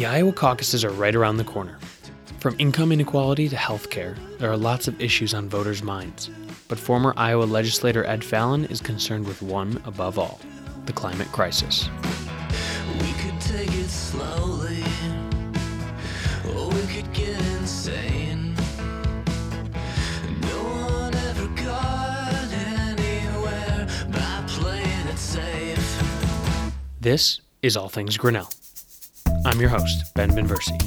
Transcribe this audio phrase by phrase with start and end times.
[0.00, 1.78] The Iowa caucuses are right around the corner.
[2.38, 6.30] From income inequality to healthcare, there are lots of issues on voters' minds.
[6.68, 10.40] But former Iowa legislator Ed Fallon is concerned with one above all
[10.86, 11.90] the climate crisis.
[12.98, 14.82] We could take it slowly,
[16.54, 18.54] or we could get insane.
[20.40, 26.02] No one ever got anywhere by playing it safe.
[27.02, 28.48] This is All Things Grinnell.
[29.46, 30.78] I'm your host, Ben Binversie.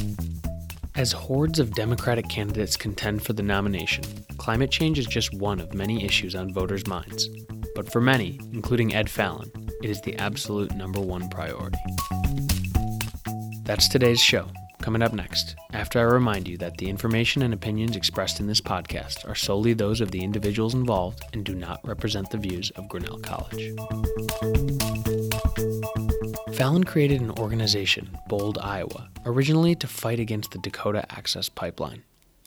[0.95, 4.03] As hordes of Democratic candidates contend for the nomination,
[4.37, 7.27] climate change is just one of many issues on voters' minds.
[7.75, 11.79] But for many, including Ed Fallon, it is the absolute number one priority.
[13.63, 14.47] That's today's show.
[14.81, 18.61] Coming up next, after I remind you that the information and opinions expressed in this
[18.61, 22.87] podcast are solely those of the individuals involved and do not represent the views of
[22.87, 23.73] Grinnell College.
[26.55, 32.01] Fallon created an organization, Bold Iowa, originally to fight against the Dakota Access Pipeline,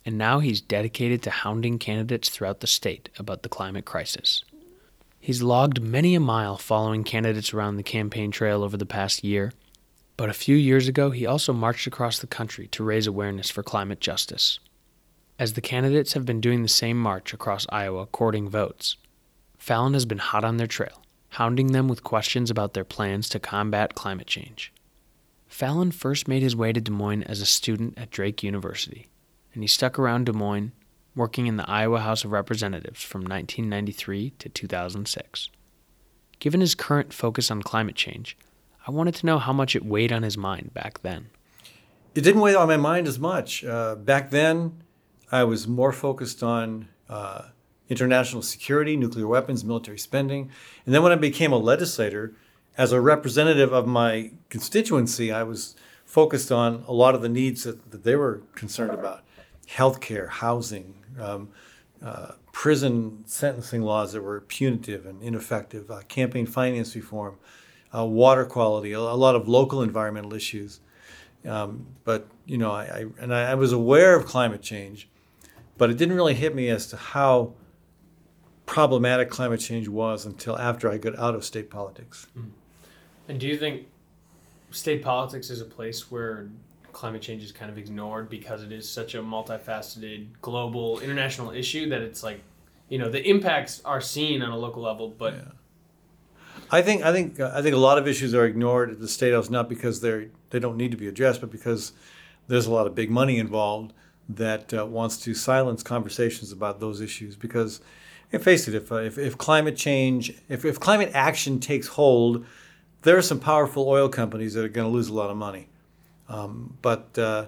[0.05, 4.43] and now he's dedicated to hounding candidates throughout the state about the climate crisis.
[5.21, 9.53] He's logged many a mile following candidates around the campaign trail over the past year,
[10.17, 13.63] but a few years ago he also marched across the country to raise awareness for
[13.63, 14.59] climate justice.
[15.39, 18.97] As the candidates have been doing the same march across Iowa courting votes,
[19.57, 23.39] Fallon has been hot on their trail hounding them with questions about their plans to
[23.39, 24.73] combat climate change.
[25.57, 29.07] Fallon first made his way to Des Moines as a student at Drake University,
[29.55, 30.73] and he stuck around Des Moines,
[31.15, 35.49] working in the Iowa House of Representatives from 1993 to 2006.
[36.41, 38.37] Given his current focus on climate change,
[38.87, 41.31] I wanted to know how much it weighed on his mind back then.
[42.15, 43.65] It didn't weigh on my mind as much.
[43.65, 44.83] Uh, back then,
[45.33, 47.47] I was more focused on uh,
[47.89, 50.51] international security, nuclear weapons, military spending.
[50.85, 52.35] And then when I became a legislator,
[52.79, 57.65] as a representative of my constituency, I was focused on a lot of the needs
[57.65, 59.25] that, that they were concerned about
[59.69, 61.49] healthcare, housing, um,
[62.03, 67.37] uh, prison sentencing laws that were punitive and ineffective, uh, campaign finance reform,
[67.95, 70.81] uh, water quality, a, lot of local environmental issues.
[71.47, 75.09] Um, but you know, I, I and I, I was aware of climate change,
[75.79, 77.55] but it didn't really hit me as to how
[78.67, 82.27] problematic climate change was until after I got out of state politics.
[82.37, 82.51] Mm.
[83.29, 83.87] And do you think
[84.71, 86.49] state politics is a place where
[86.93, 91.89] climate change is kind of ignored because it is such a multifaceted global international issue
[91.91, 92.41] that it's like
[92.89, 95.43] you know the impacts are seen on a local level but yeah.
[96.71, 99.35] I think I think I think a lot of issues are ignored at the state
[99.35, 101.93] house not because they're they don't need to be addressed but because
[102.49, 103.93] there's a lot of big money involved
[104.29, 107.83] that uh, wants to silence conversations about those issues because
[108.33, 112.45] and face it, if, uh, if, if, climate change, if, if climate action takes hold,
[113.03, 115.69] there are some powerful oil companies that are going to lose a lot of money.
[116.29, 117.47] Um, but uh,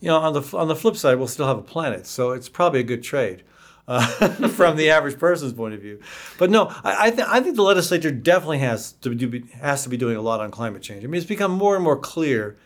[0.00, 2.48] you know, on the on the flip side, we'll still have a planet, so it's
[2.48, 3.44] probably a good trade
[3.86, 4.04] uh,
[4.48, 6.00] from the average person's point of view.
[6.38, 9.88] But no, I I, th- I, think the legislature definitely has to do has to
[9.88, 11.04] be doing a lot on climate change.
[11.04, 12.56] I mean, it's become more and more clear,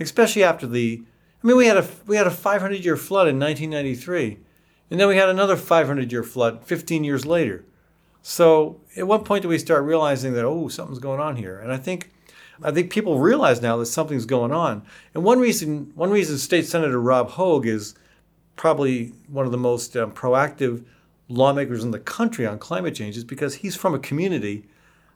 [0.00, 1.02] especially after the.
[1.42, 4.38] I mean, we had a we had a 500 year flood in 1993
[4.90, 7.64] and then we had another 500 year flood 15 years later.
[8.22, 11.58] So at what point do we start realizing that, oh, something's going on here?
[11.58, 12.10] And I think.
[12.62, 14.82] I think people realize now that something's going on.
[15.14, 17.94] And one reason, one reason State Senator Rob Hogg is
[18.54, 20.84] probably one of the most um, proactive
[21.30, 24.66] lawmakers in the country on climate change is because he's from a community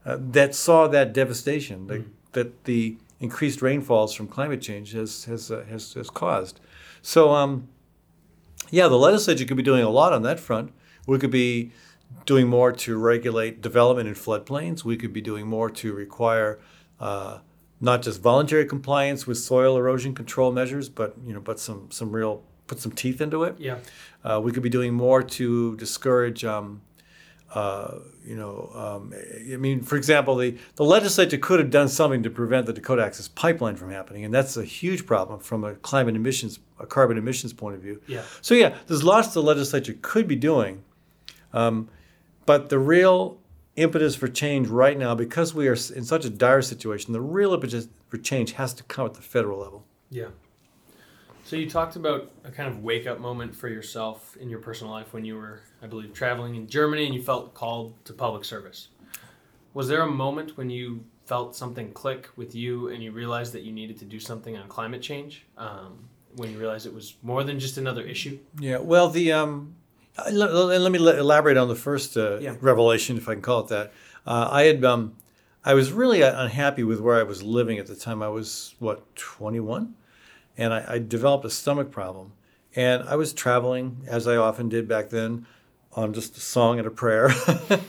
[0.07, 2.11] uh, that saw that devastation that, mm.
[2.33, 6.61] that the increased rainfalls from climate change has has uh, has, has caused.
[7.03, 7.69] So um,
[8.71, 10.73] yeah, the legislature could be doing a lot on that front.
[11.07, 11.73] We could be
[12.27, 14.85] doing more to regulate development in floodplains.
[14.85, 16.61] We could be doing more to require
[17.01, 17.39] uh,
[17.81, 22.13] not just voluntary compliance with soil erosion control measures, but you know, but some some
[22.13, 23.57] real put some teeth into it.
[23.59, 23.79] Yeah.
[24.25, 26.81] Uh, we could be doing more to discourage um,
[27.55, 29.15] uh, you know, um,
[29.53, 33.05] I mean, for example, the, the legislature could have done something to prevent the Dakota
[33.05, 37.17] Access Pipeline from happening, and that's a huge problem from a climate emissions, a carbon
[37.17, 38.03] emissions point of view.
[38.09, 38.23] Yeah.
[38.41, 40.83] So yeah, there's lots the legislature could be doing,
[41.53, 41.89] um,
[42.47, 43.39] but the real
[43.77, 47.53] impetus for change right now, because we are in such a dire situation, the real
[47.53, 49.85] impetus for change has to come at the federal level.
[50.11, 50.29] Yeah.
[51.45, 54.93] So you talked about a kind of wake up moment for yourself in your personal
[54.93, 58.45] life when you were, I believe, traveling in Germany and you felt called to public
[58.45, 58.89] service.
[59.75, 63.63] Was there a moment when you felt something click with you and you realized that
[63.63, 65.45] you needed to do something on climate change?
[65.59, 68.39] Um, when you realized it was more than just another issue?
[68.59, 68.79] Yeah.
[68.79, 69.77] Well, the um,
[70.31, 72.55] let, let, me elaborate on the first uh, yeah.
[72.61, 73.93] revelation, if I can call it that.
[74.27, 75.17] Uh, I had um,
[75.65, 78.23] I was really unhappy with where I was living at the time.
[78.23, 79.95] I was what 21
[80.57, 82.33] and I, I developed a stomach problem.
[82.77, 85.47] And I was traveling, as I often did back then,
[85.93, 87.31] on just a song and a prayer.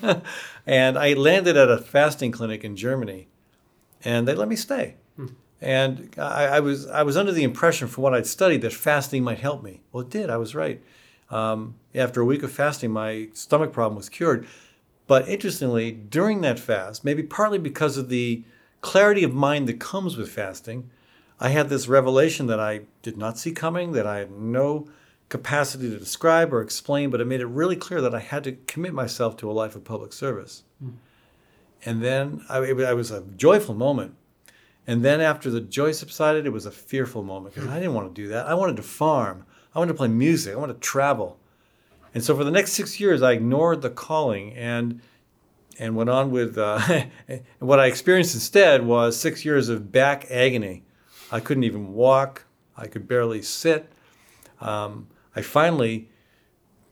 [0.67, 3.27] and I landed at a fasting clinic in Germany,
[4.03, 4.95] and they let me stay.
[5.59, 9.23] And I, I was I was under the impression, from what I'd studied, that fasting
[9.23, 9.81] might help me.
[9.91, 10.29] Well, it did.
[10.29, 10.83] I was right.
[11.29, 14.47] Um, after a week of fasting, my stomach problem was cured.
[15.07, 18.43] But interestingly, during that fast, maybe partly because of the
[18.81, 20.89] clarity of mind that comes with fasting,
[21.39, 24.87] I had this revelation that I did not see coming, that I had no
[25.29, 28.53] capacity to describe or explain, but it made it really clear that I had to
[28.67, 30.63] commit myself to a life of public service.
[31.83, 34.15] And then I, it I was a joyful moment.
[34.87, 38.13] And then after the joy subsided, it was a fearful moment because I didn't want
[38.13, 38.45] to do that.
[38.47, 39.45] I wanted to farm.
[39.75, 40.53] I wanted to play music.
[40.53, 41.37] I wanted to travel.
[42.13, 45.01] And so for the next six years, I ignored the calling and
[45.77, 46.79] and went on with uh,
[47.59, 50.83] what I experienced instead was six years of back agony.
[51.31, 52.45] I couldn't even walk.
[52.77, 53.91] I could barely sit.
[54.61, 56.07] Um, I finally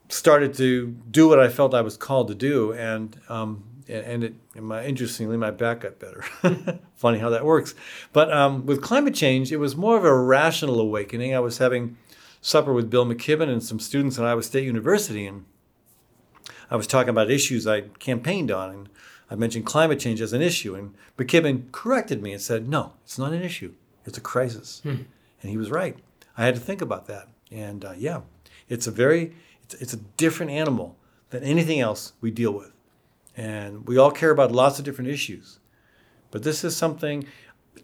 [0.09, 4.33] started to do what I felt I was called to do, and um, and it,
[4.55, 6.23] and my, interestingly, my back got better.
[6.95, 7.75] Funny how that works.
[8.11, 11.35] But um, with climate change, it was more of a rational awakening.
[11.35, 11.97] I was having
[12.43, 15.45] supper with Bill McKibben and some students at Iowa State University, and
[16.69, 18.89] I was talking about issues I campaigned on, and
[19.31, 23.17] I mentioned climate change as an issue, and McKibben corrected me and said, "No, it's
[23.17, 23.73] not an issue.
[24.05, 24.81] It's a crisis."
[25.41, 25.97] And he was right.
[26.37, 28.21] I had to think about that, and uh, yeah,
[28.67, 30.97] it's a very, it's, it's a different animal
[31.29, 32.73] than anything else we deal with,
[33.37, 35.59] and we all care about lots of different issues,
[36.29, 37.25] but this is something.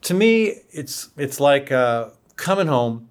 [0.02, 3.10] To me, it's it's like uh, coming home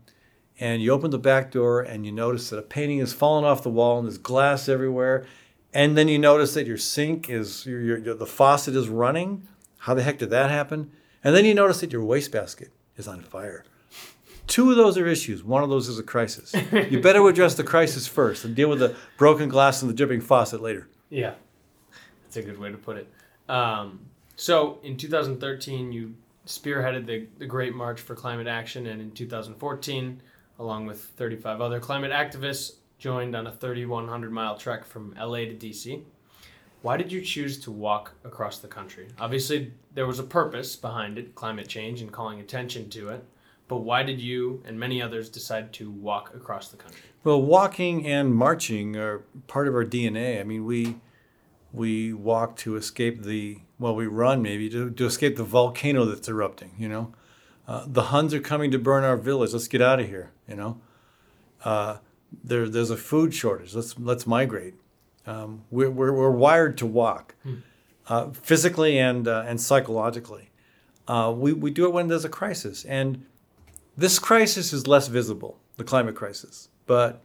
[0.61, 3.63] and you open the back door and you notice that a painting has fallen off
[3.63, 5.25] the wall and there's glass everywhere.
[5.73, 9.47] And then you notice that your sink is your, your, your- the faucet is running.
[9.79, 10.91] How the heck did that happen?
[11.23, 13.65] And then you notice that your wastebasket is on fire.
[14.47, 15.45] Two of those are issues.
[15.45, 16.55] One of those is a crisis.
[16.73, 20.23] You better address the crisis first and deal with the broken glass and the dripping
[20.23, 20.89] faucet later.
[21.11, 21.35] Yeah,
[22.25, 23.09] that's a good way to put it.
[23.51, 24.01] Um,
[24.37, 26.15] so in 2013, you
[26.47, 30.23] spearheaded the, the Great March for Climate Action, and in 2014,
[30.59, 35.55] along with 35 other climate activists, joined on a 3,100 mile trek from LA to
[35.55, 36.03] DC.
[36.83, 39.09] Why did you choose to walk across the country?
[39.19, 43.25] Obviously, there was a purpose behind it climate change and calling attention to it.
[43.67, 47.03] But why did you and many others decide to walk across the country?
[47.23, 50.41] Well, walking and marching are part of our DNA.
[50.41, 50.97] I mean, we
[51.73, 56.29] we walk to escape the well, we run maybe to, to escape the volcano that's
[56.29, 56.73] erupting.
[56.79, 57.13] You know,
[57.69, 59.53] uh, the Huns are coming to burn our village.
[59.53, 60.31] Let's get out of here.
[60.49, 60.81] You know,
[61.65, 61.99] uh,
[62.43, 63.75] there there's a food shortage.
[63.75, 64.75] Let's let's migrate.
[65.27, 67.35] Um, we're, we're we're wired to walk,
[68.09, 70.51] uh, physically and uh, and psychologically.
[71.07, 73.27] Uh, we we do it when there's a crisis, and
[73.97, 77.23] this crisis is less visible, the climate crisis, but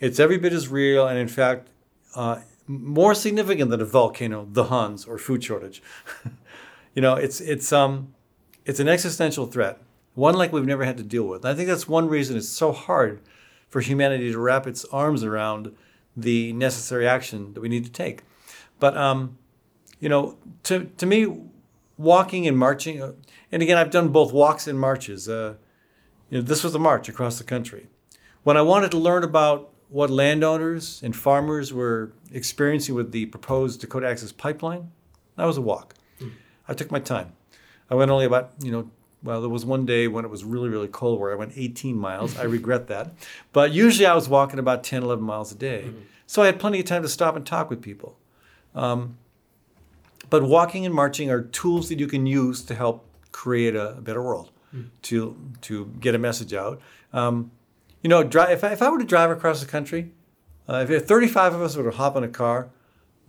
[0.00, 1.68] it's every bit as real and, in fact,
[2.14, 5.82] uh, more significant than a volcano, the Huns, or food shortage.
[6.94, 8.14] you know, it's it's um,
[8.64, 9.80] it's an existential threat,
[10.14, 11.44] one like we've never had to deal with.
[11.44, 13.20] And I think that's one reason it's so hard
[13.68, 15.74] for humanity to wrap its arms around
[16.16, 18.22] the necessary action that we need to take.
[18.78, 19.38] But um,
[20.00, 21.42] you know, to to me,
[21.96, 23.12] walking and marching, uh,
[23.50, 25.28] and again, I've done both walks and marches.
[25.28, 25.54] Uh,
[26.28, 27.88] you know, this was a march across the country.
[28.42, 33.80] When I wanted to learn about what landowners and farmers were experiencing with the proposed
[33.80, 34.90] Dakota Access Pipeline,
[35.36, 35.94] that was a walk.
[36.66, 37.34] I took my time.
[37.92, 38.90] I went only about, you know,
[39.22, 41.94] well, there was one day when it was really, really cold where I went 18
[41.94, 42.38] miles.
[42.38, 43.12] I regret that.
[43.52, 45.90] But usually I was walking about 10, 11 miles a day.
[46.26, 48.16] So I had plenty of time to stop and talk with people.
[48.74, 49.18] Um,
[50.30, 54.00] but walking and marching are tools that you can use to help create a, a
[54.00, 54.50] better world,
[55.02, 56.80] to to get a message out.
[57.12, 57.50] Um,
[58.02, 60.12] you know, dri- if, I, if I were to drive across the country,
[60.66, 62.70] uh, if 35 of us were to hop in a car,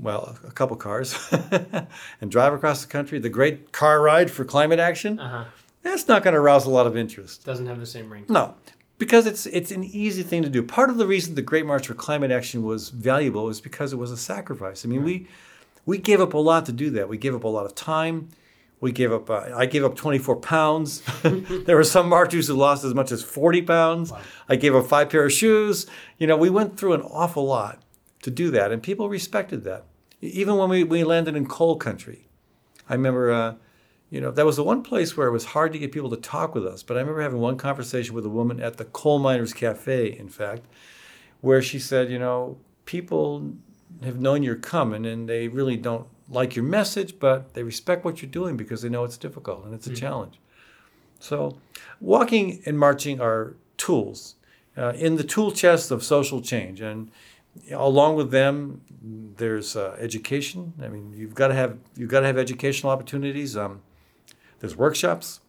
[0.03, 1.15] well, a, couple cars,
[2.21, 5.43] and drive across the country, the great car ride for climate action, Uh huh.
[5.81, 7.45] that's not going to arouse a lot of interest.
[7.45, 8.25] Doesn't have the same ring.
[8.29, 8.55] No,
[8.97, 10.61] because it's it's an easy thing to do.
[10.63, 13.97] Part of the reason the Great March for Climate Action was valuable is because it
[13.97, 14.85] was a sacrifice.
[14.85, 15.27] I mean, we
[15.85, 17.09] we gave up a lot to do that.
[17.09, 18.29] We gave up a lot of time.
[18.79, 19.29] We gave up.
[19.29, 21.01] Uh, I gave up 24 pounds.
[21.23, 24.11] there were some marchers who lost as much as 40 pounds.
[24.49, 25.87] I gave up five pair of shoes.
[26.17, 27.81] You know, we went through an awful lot
[28.23, 29.85] to do that, and people respected that.
[30.23, 32.27] Even when we, we landed in coal country,
[32.89, 33.31] I remember.
[33.31, 33.55] Uh,
[34.09, 36.17] you know, that was the one place where it was hard to get people to
[36.17, 36.83] talk with us.
[36.83, 40.29] But I remember having one conversation with a woman at the Coal Miners Cafe, in
[40.29, 40.67] fact,
[41.41, 43.55] where she said, you know, people
[44.03, 48.21] have known you're coming and they really don't like your message, but they respect what
[48.21, 50.39] you're doing because they know it's difficult and it's a challenge.
[51.19, 51.57] So,
[51.99, 54.35] walking and marching are tools
[54.77, 57.09] uh, in the tool chest of social change, and
[57.71, 58.81] along with them,
[59.37, 60.73] there's uh, education.
[60.81, 63.55] I mean, you've got to have you've got to have educational opportunities.
[63.57, 63.81] Um,
[64.59, 65.41] there's workshops.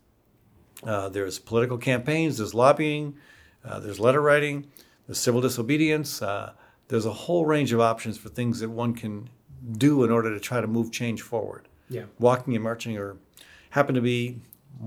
[0.82, 2.38] Uh, there's political campaigns.
[2.38, 3.16] There's lobbying.
[3.64, 4.66] Uh, there's letter writing.
[5.06, 6.20] There's civil disobedience.
[6.20, 6.52] Uh,
[6.88, 9.30] there's a whole range of options for things that one can
[9.72, 11.68] do in order to try to move change forward.
[11.88, 12.04] Yeah.
[12.18, 13.16] Walking and marching are
[13.70, 14.40] happen to be,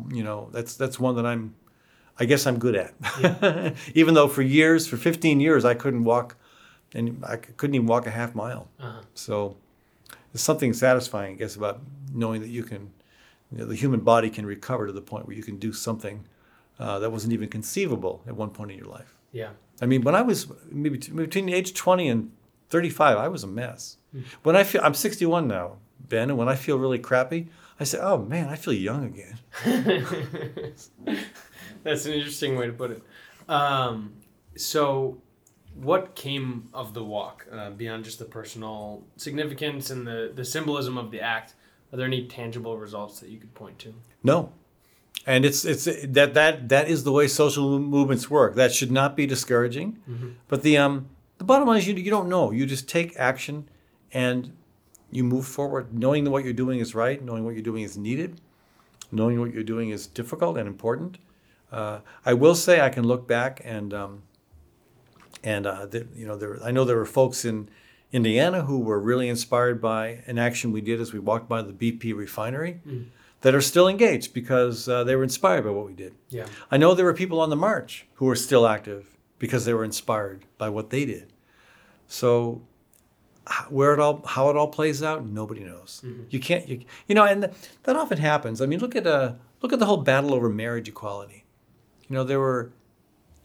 [0.09, 1.55] you know, that's that's one that I'm,
[2.19, 3.75] I guess I'm good at.
[3.95, 6.37] even though for years, for 15 years, I couldn't walk,
[6.93, 8.67] and I couldn't even walk a half mile.
[8.79, 9.01] Uh-huh.
[9.13, 9.57] So
[10.31, 11.81] there's something satisfying, I guess, about
[12.13, 12.91] knowing that you can,
[13.51, 16.25] you know, the human body can recover to the point where you can do something
[16.79, 19.15] uh, that wasn't even conceivable at one point in your life.
[19.31, 19.49] Yeah.
[19.81, 22.31] I mean, when I was maybe t- between age 20 and
[22.69, 23.97] 35, I was a mess.
[24.43, 27.47] When I feel, I'm 61 now, Ben, and when I feel really crappy,
[27.79, 29.37] I say, oh man, I feel young again.
[31.83, 33.03] That's an interesting way to put it.
[33.47, 34.13] Um,
[34.55, 35.21] so,
[35.81, 40.97] what came of the walk uh, beyond just the personal significance and the, the symbolism
[40.97, 41.53] of the act?
[41.91, 43.93] Are there any tangible results that you could point to?
[44.23, 44.51] No.
[45.25, 48.55] And it's it's that that that is the way social movements work.
[48.55, 49.99] That should not be discouraging.
[50.47, 52.51] But the um the bottom line is you, you don't know.
[52.51, 53.69] You just take action
[54.13, 54.55] and
[55.11, 57.97] you move forward knowing that what you're doing is right, knowing what you're doing is
[57.97, 58.39] needed,
[59.11, 61.17] knowing what you're doing is difficult and important.
[61.71, 64.23] Uh, I will say I can look back and um,
[65.43, 67.69] and uh, the, you know there I know there were folks in
[68.11, 71.73] Indiana who were really inspired by an action we did as we walked by the
[71.73, 72.79] BP refinery
[73.41, 76.15] that are still engaged because uh, they were inspired by what we did.
[76.29, 76.45] Yeah.
[76.71, 79.83] I know there were people on the march who were still active because they were
[79.83, 81.33] inspired by what they did.
[82.07, 82.61] So
[83.69, 86.03] where it all how it all plays out, nobody knows.
[86.29, 87.43] You can't you, you know, and
[87.83, 88.61] that often happens.
[88.61, 91.43] I mean, look at uh look at the whole battle over marriage equality.
[92.09, 92.71] You know, there were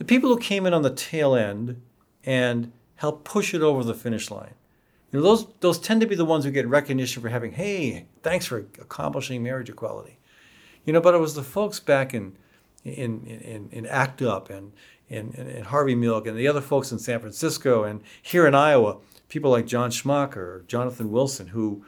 [0.03, 1.81] the people who came in on the tail end
[2.25, 4.55] and helped push it over the finish line.
[5.13, 8.07] You know, those those tend to be the ones who get recognition for having, hey,
[8.21, 10.19] thanks for accomplishing marriage equality.
[10.85, 12.37] You know, but it was the folks back in
[12.83, 14.73] in in, in ACT UP and
[15.09, 18.97] in Harvey Milk and the other folks in San Francisco and here in Iowa,
[19.29, 21.85] people like John Schmacher or Jonathan Wilson who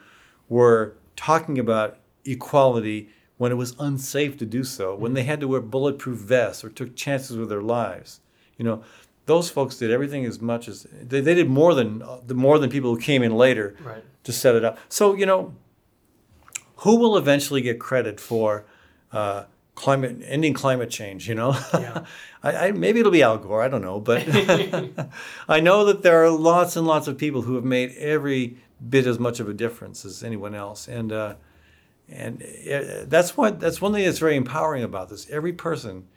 [0.47, 5.47] were talking about equality when it was unsafe to do so, when they had to
[5.47, 8.21] wear bulletproof vests or took chances with their lives.
[8.57, 8.83] You know,
[9.25, 12.69] those folks did everything as much as they, they did more than the more than
[12.69, 14.03] people who came in later Right.
[14.23, 14.77] to set it up.
[14.87, 15.53] So you know,
[16.77, 18.65] who will eventually get credit for
[19.11, 21.27] uh, climate ending climate change?
[21.27, 22.05] You know, Yeah.
[22.43, 23.63] I, I, maybe it'll be Al Gore.
[23.63, 24.23] I don't know, but
[25.49, 29.07] I know that there are lots and lots of people who have made every bit
[29.07, 31.35] as much of a difference as anyone else, and uh,
[32.09, 35.29] and uh, that's what that's one thing that's very empowering about this.
[35.29, 36.07] Every person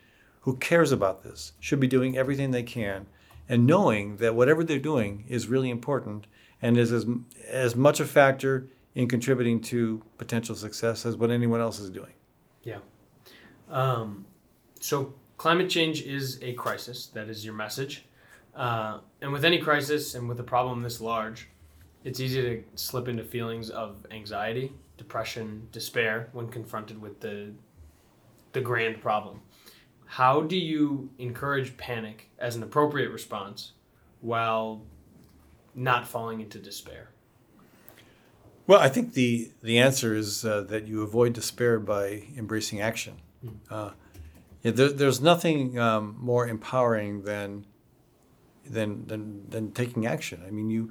[0.40, 3.06] who cares about this should be doing everything they can,
[3.48, 6.26] and knowing that whatever they're doing is really important
[6.60, 7.06] and is as
[7.48, 12.12] as much a factor in contributing to potential success as what anyone else is doing.
[12.64, 12.78] Yeah.
[13.70, 14.26] Um,
[14.80, 17.06] so climate change is a crisis.
[17.06, 18.04] That is your message.
[18.54, 21.48] Uh, and with any crisis and with a problem this large,
[22.04, 27.52] it's easy to slip into feelings of anxiety, depression, despair when confronted with the
[28.52, 29.40] the grand problem.
[30.04, 33.72] How do you encourage panic as an appropriate response
[34.20, 34.82] while
[35.74, 37.10] not falling into despair?
[38.66, 43.14] Well, I think the the answer is uh, that you avoid despair by embracing action.
[43.70, 43.92] Uh,
[44.62, 47.64] yeah, there, there's nothing um, more empowering than,
[48.68, 50.42] than than than taking action.
[50.46, 50.90] I mean, you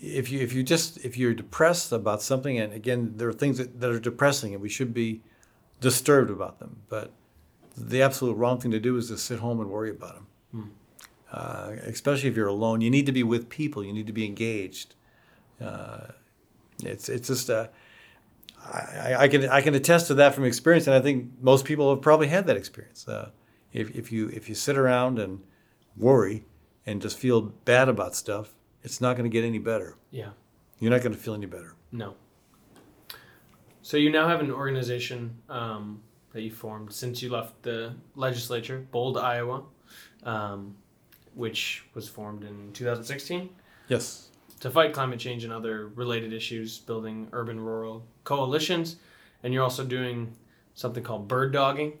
[0.00, 3.58] if you if you just if you're depressed about something, and again, there are things
[3.58, 5.22] that, that are depressing, and we should be
[5.80, 6.82] disturbed about them.
[6.88, 7.12] But
[7.76, 10.26] the absolute wrong thing to do is to sit home and worry about them.
[11.34, 13.84] Uh, especially if you're alone, you need to be with people.
[13.84, 14.94] You need to be engaged.
[15.60, 16.12] Uh,
[16.84, 17.66] it's it's just uh,
[18.72, 21.90] I, I can I can attest to that from experience, and I think most people
[21.90, 23.08] have probably had that experience.
[23.08, 23.30] Uh,
[23.72, 25.40] if if you if you sit around and
[25.96, 26.44] worry
[26.86, 29.96] and just feel bad about stuff, it's not going to get any better.
[30.10, 30.28] Yeah.
[30.78, 31.74] You're not going to feel any better.
[31.90, 32.14] No.
[33.82, 36.00] So you now have an organization um,
[36.32, 39.62] that you formed since you left the legislature, Bold, Iowa,
[40.22, 40.74] um,
[41.34, 43.50] which was formed in 2016
[43.88, 44.28] Yes.
[44.60, 48.96] to fight climate change and other related issues, building urban-rural coalitions,
[49.42, 50.34] and you're also doing
[50.74, 51.92] something called bird dogging.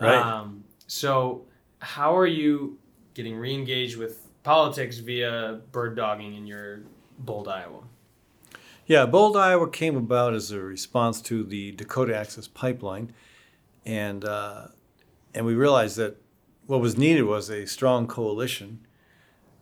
[0.00, 0.14] Right.
[0.16, 1.44] Um, so
[1.80, 2.78] how are you
[3.14, 6.80] getting re-engaged with politics via bird dogging in your
[7.18, 7.82] Bold, Iowa?
[8.86, 13.12] Yeah, Bold, Iowa came about as a response to the Dakota Access Pipeline,
[13.84, 14.68] and uh,
[15.34, 16.16] and we realized that
[16.66, 18.86] what was needed was a strong coalition.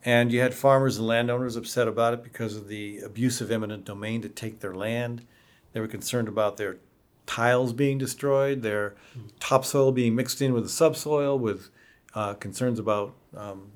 [0.04, 3.84] And you had farmers and landowners upset about it because of the abuse of eminent
[3.84, 5.26] domain to take their land.
[5.72, 6.78] They were concerned about their
[7.26, 8.94] tiles being destroyed, their
[9.40, 11.68] topsoil being mixed in with the subsoil, with
[12.14, 13.70] uh, concerns about um,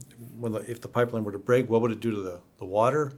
[0.69, 3.12] if the pipeline were to break, what would it do to the, the water,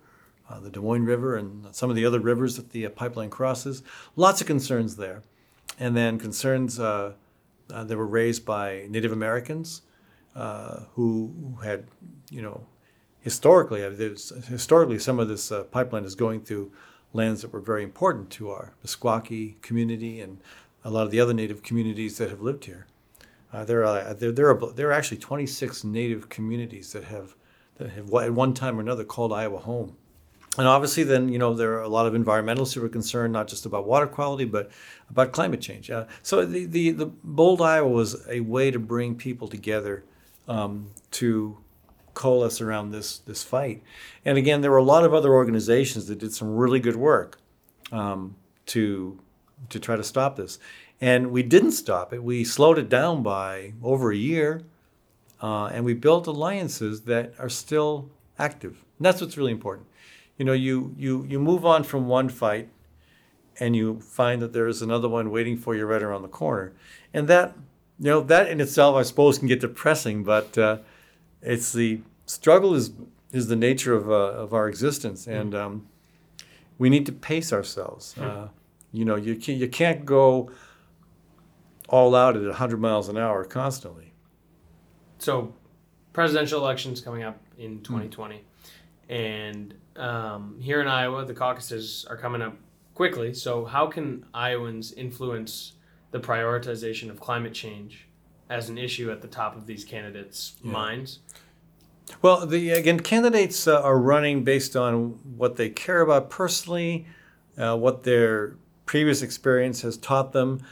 [0.49, 3.31] uh, the Des Moines River, and some of the other rivers that the uh, pipeline
[3.31, 3.83] crosses.
[4.17, 5.23] Lots of concerns there.
[5.79, 7.15] And then concerns uh,
[7.73, 9.83] uh, that were raised by Native Americans
[10.37, 11.87] uh, who, had,
[12.31, 12.67] you know,
[13.21, 16.71] historically, uh, historically, some of this pipeline is going through
[17.13, 20.39] lands that were very important to our Meskwaki community and
[20.85, 22.87] a lot of the other Native communities that have lived here.
[23.55, 27.37] Uh, there are there, there are there are actually 26 Native communities that have
[27.77, 29.97] that have at one time or another called Iowa home.
[30.59, 33.47] And obviously, then you know there are a lot of environmentalists who are concerned not
[33.47, 34.71] just about water quality but
[35.09, 35.89] about climate change.
[35.89, 40.05] Uh, so the, the the Bold Iowa was a way to bring people together
[40.49, 41.59] um, to
[42.15, 43.85] coalesce around this this fight.
[44.25, 47.39] And again, there were a lot of other organizations that did some really good work
[47.93, 48.35] um,
[48.67, 49.21] to
[49.69, 50.59] to try to stop this.
[51.01, 52.23] And we didn't stop it.
[52.23, 54.63] We slowed it down by over a year,
[55.43, 58.09] uh, and we built alliances that are still
[58.39, 58.85] active.
[58.99, 59.87] And that's what's really important.
[60.39, 62.69] You know, you you you move on from one fight,
[63.61, 66.73] and you find that there is another one waiting for you right around the corner,
[67.13, 67.55] and that
[67.99, 70.25] you know that in itself, I suppose, can get depressing.
[70.25, 70.79] But uh,
[71.43, 72.93] it's the struggle is
[73.33, 75.87] is the nature of uh, of our existence, and um,
[76.79, 78.17] we need to pace ourselves.
[78.19, 78.49] Uh,
[78.93, 80.51] you know, you can't, you can't go
[81.89, 84.13] all out at 100 miles an hour constantly.
[85.19, 85.55] So,
[86.13, 88.45] presidential elections coming up in 2020,
[89.09, 92.57] and um, here in Iowa, the caucuses are coming up
[92.95, 93.35] quickly.
[93.35, 95.75] So, how can Iowans influence
[96.11, 98.09] the prioritization of climate change
[98.49, 101.21] as an issue at the top of these candidates' minds?
[102.21, 107.07] Well, the again, candidates uh, are running based on what they care about personally,
[107.57, 110.63] uh, what their previous experience has taught them,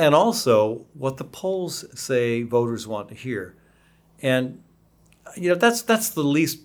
[0.00, 3.54] and also what the polls say voters want to hear.
[4.22, 4.62] And
[5.36, 6.60] you know, that's that's the least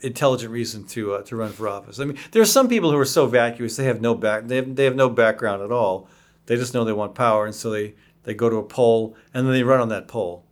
[0.00, 2.00] intelligent reason to uh, to run for office.
[2.00, 4.56] I mean, there are some people who are so vacuous they have no back they
[4.56, 6.08] have, they have no background at all.
[6.46, 9.46] They just know they want power, and so they they go to a poll and
[9.46, 10.44] then they run on that poll.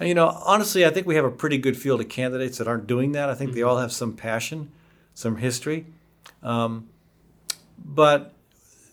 [0.00, 2.66] And, you know, honestly, I think we have a pretty good field of candidates that
[2.66, 3.30] aren't doing that.
[3.30, 4.72] I think they all have some passion,
[5.14, 5.86] some history,
[6.42, 6.88] um,
[7.84, 8.34] but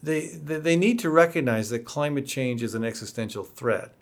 [0.04, 3.94] they, they need to recognize that climate change is an existential threat.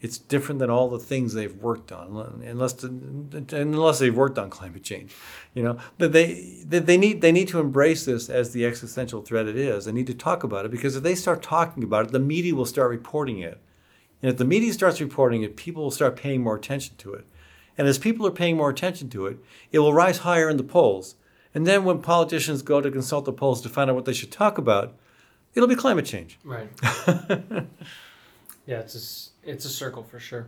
[0.00, 4.82] It's different than all the things they've worked on, unless unless they've worked on climate
[4.82, 5.14] change,
[5.54, 5.78] you know.
[5.96, 9.86] But they they need they need to embrace this as the existential threat it is.
[9.86, 12.54] They need to talk about it because if they start talking about it, the media
[12.54, 13.58] will start reporting it.
[14.20, 17.26] And if the media starts reporting it, people will start paying more attention to it.
[17.78, 19.38] And as people are paying more attention to it,
[19.72, 21.14] it will rise higher in the polls.
[21.54, 24.30] And then when politicians go to consult the polls to find out what they should
[24.30, 24.94] talk about,
[25.56, 26.38] it'll be climate change.
[26.44, 26.68] Right.
[28.66, 30.46] yeah, it's a, it's a circle for sure.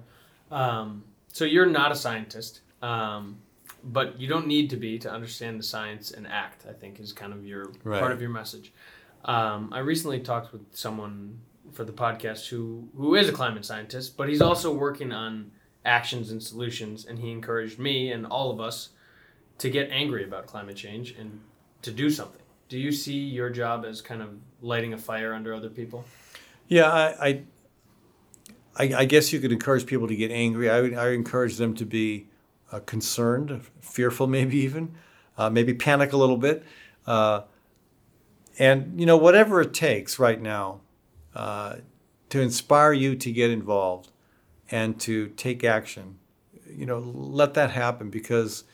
[0.51, 3.39] Um, so you're not a scientist, um,
[3.85, 6.67] but you don't need to be to understand the science and act.
[6.69, 8.01] I think is kind of your Right.
[8.01, 8.73] part of your message.
[9.25, 11.41] Um, I recently talked with someone
[11.73, 15.51] for the podcast who who is a climate scientist, but he's also working on
[15.85, 18.91] actions and solutions, and he encouraged me and all of us
[19.59, 21.41] to get angry about climate change and
[21.83, 22.41] to do something.
[22.69, 26.05] Do you see your job as kind of lighting a fire under other people?
[26.69, 27.43] Yeah, I,
[28.77, 30.69] I, I, guess you could encourage people to get angry.
[30.69, 32.27] I would, I encourage them to be
[32.71, 34.95] uh, concerned, fearful, maybe even,
[35.39, 36.63] uh, maybe panic a little bit,
[37.07, 37.43] uh,
[38.59, 40.81] and you know whatever it takes right now
[41.35, 41.77] uh,
[42.29, 44.11] to inspire you to get involved
[44.71, 46.19] and to take action.
[46.69, 48.65] You know, let that happen because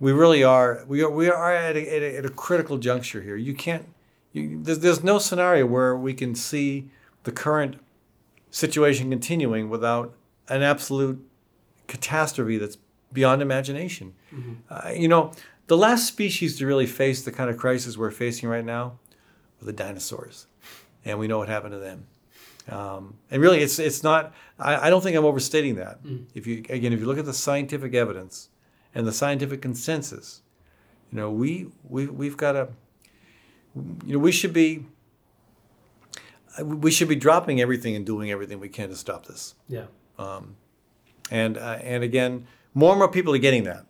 [0.00, 3.20] we really are we are we are at a, at a, at a critical juncture
[3.20, 3.36] here.
[3.36, 3.86] You can't.
[4.32, 6.88] You, there's, there's no scenario where we can see
[7.24, 7.76] the current
[8.50, 10.14] situation continuing without
[10.48, 11.24] an absolute
[11.88, 12.78] catastrophe that's
[13.12, 14.14] beyond imagination.
[14.70, 15.32] Uh, you know,
[15.66, 18.98] the last species to really face the kind of crisis we're facing right now
[19.58, 20.46] were the dinosaurs,
[21.04, 22.06] and we know what happened to them.
[22.68, 24.32] Um, and really, it's it's not.
[24.58, 25.98] I, I don't think I'm overstating that.
[26.34, 28.48] If you again, if you look at the scientific evidence
[28.94, 30.42] and the scientific consensus,
[31.12, 32.68] you know, we we we've got to.
[34.04, 34.86] You know, we should be.
[36.62, 39.54] We should be dropping everything and doing everything we can to stop this.
[39.68, 39.86] Yeah.
[41.30, 43.86] And uh, and again, more and more people are getting that,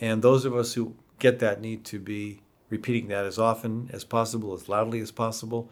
[0.00, 4.04] and those of us who get that need to be repeating that as often as
[4.04, 5.70] possible, as loudly as possible.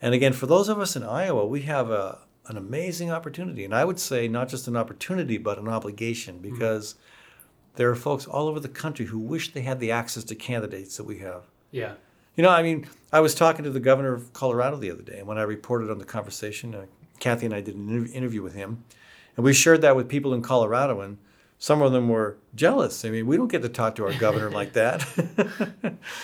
[0.00, 3.64] And again, for those of us in Iowa, we have a an amazing opportunity.
[3.64, 6.96] And I would say not just an opportunity, but an obligation because
[7.76, 10.96] there are folks all over the country who wish they had the access to candidates
[10.96, 11.44] that we have.
[11.70, 11.94] Yeah.
[12.36, 15.18] You know, I mean, I was talking to the governor of Colorado the other day,
[15.18, 16.86] and when I reported on the conversation, uh,
[17.20, 18.84] Kathy and I did an inter- interview with him,
[19.36, 21.18] and we shared that with people in Colorado, and
[21.58, 23.04] some of them were jealous.
[23.04, 25.06] I mean, we don't get to talk to our governor like that.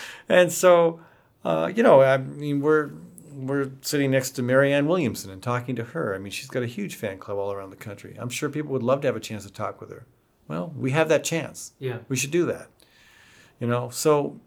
[0.29, 0.99] and so,
[1.45, 2.91] uh, you know, I mean, we're
[3.31, 6.13] we're sitting next to Marianne Williamson and talking to her.
[6.13, 8.17] I mean, she's got a huge fan club all around the country.
[8.19, 10.05] I'm sure people would love to have a chance to talk with her.
[10.49, 11.73] Well, we have that chance.
[11.79, 11.99] Yeah.
[12.09, 12.67] We should do that.
[13.59, 14.41] You know, so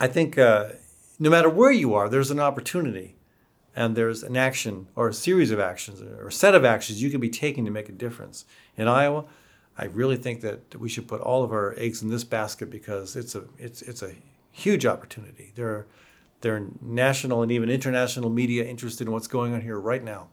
[0.00, 0.70] I think uh,
[1.18, 3.16] no matter where you are, there's an opportunity
[3.76, 7.10] and there's an action or a series of actions or a set of actions you
[7.10, 8.44] can be taking to make a difference.
[8.76, 9.24] In Iowa,
[9.78, 13.14] I really think that we should put all of our eggs in this basket because
[13.14, 14.14] it's a it's it's a
[14.50, 15.52] huge opportunity.
[15.54, 15.86] There are
[16.40, 20.28] there are national and even international media interested in what's going on here right now.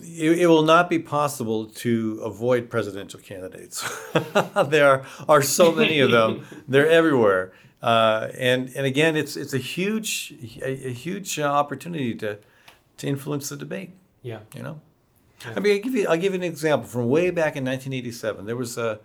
[0.00, 3.82] It, it will not be possible to avoid presidential candidates.
[4.66, 6.46] there are so many of them.
[6.68, 7.52] They're everywhere.
[7.82, 12.38] Uh, and and again, it's it's a huge a, a huge uh, opportunity to
[12.98, 13.90] to influence the debate.
[14.22, 14.40] Yeah.
[14.54, 14.80] You know,
[15.44, 18.46] I mean, I'll give you I'll give you an example from way back in 1987.
[18.46, 19.00] There was a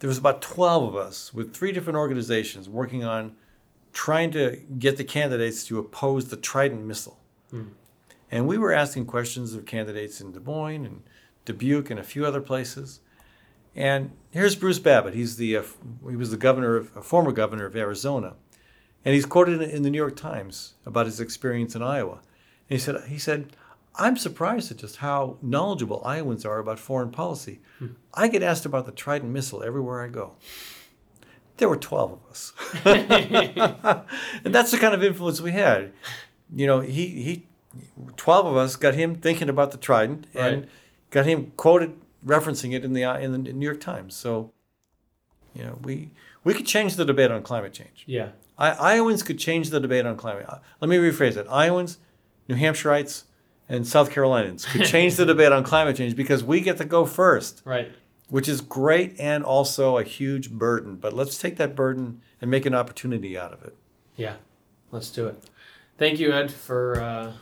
[0.00, 3.36] there was about 12 of us with three different organizations working on
[3.92, 7.18] trying to get the candidates to oppose the Trident missile.
[8.32, 11.02] And we were asking questions of candidates in Des Moines and
[11.44, 13.00] Dubuque and a few other places.
[13.76, 15.12] And here's Bruce Babbitt.
[15.12, 15.62] He's the uh,
[16.08, 18.34] he was the governor of a former governor of Arizona,
[19.04, 22.20] and he's quoted in the New York Times about his experience in Iowa.
[22.68, 23.56] And he said he said,
[23.96, 27.60] "I'm surprised at just how knowledgeable Iowans are about foreign policy.
[28.14, 30.36] I get asked about the Trident missile everywhere I go."
[31.58, 32.52] There were 12 of us.
[34.44, 35.92] and that's the kind of influence we had.
[36.54, 37.46] You know, he, he
[38.16, 40.68] 12 of us got him thinking about the Trident and Right.
[41.10, 44.14] got him quoted referencing it in the in the New York Times.
[44.14, 44.52] So,
[45.54, 46.10] you know, we
[46.44, 48.04] we could change the debate on climate change.
[48.06, 48.30] Yeah.
[48.58, 50.44] I, Iowans could change the debate on climate.
[50.48, 51.46] uh, Let me rephrase it.
[51.48, 51.98] Iowans,
[52.48, 53.24] New Hampshireites,
[53.68, 57.06] and South Carolinians could change the debate on climate change because we get to go
[57.06, 57.90] first, Right.
[58.28, 60.96] which is great and also a huge burden.
[60.96, 63.74] But let's take that burden and make an opportunity out of it.
[64.16, 64.34] Yeah.
[64.90, 65.42] Let's do it.
[65.96, 67.32] Thank you, Ed, for uh,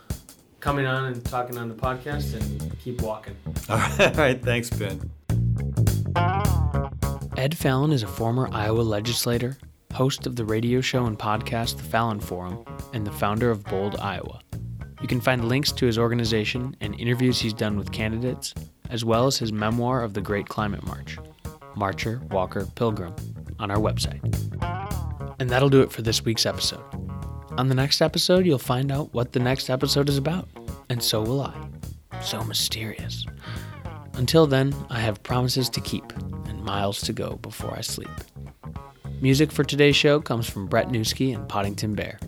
[0.61, 3.37] coming on and talking on the podcast and keep walking.
[3.69, 5.11] All right, all right thanks, Ben.
[7.37, 9.57] Ed Fallon is a former Iowa legislator,
[9.93, 13.97] host of the radio show and podcast The Fallon Forum, and the founder of Bold,
[13.97, 14.41] Iowa.
[15.01, 18.53] You can find links to his organization and interviews he's done with candidates,
[18.91, 21.17] as well as his memoir of the Great Climate March,
[21.75, 23.15] Marcher, Walker, Pilgrim,
[23.59, 24.21] on our website.
[25.39, 26.85] And that'll do it for this week's episode.
[27.59, 30.49] On the next episode, you'll find out what the next episode is about,
[30.89, 31.69] and so will I.
[32.23, 33.27] So mysterious.
[34.15, 36.13] Until then, I have promises to keep
[36.47, 38.11] and miles to go before I sleep.
[39.21, 42.19] Music for today's show comes from Brett Newski and Poddington Bear.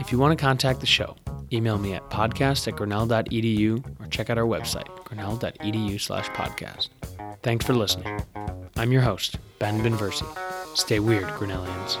[0.00, 1.16] If you want to contact the show,
[1.52, 6.88] email me at podcast at grinnell.edu or check out our website, grinnell.edu slash podcast.
[7.42, 8.24] Thanks for listening.
[8.76, 10.26] I'm your host, Ben Binversie.
[10.76, 11.98] Stay weird, Grinnellians.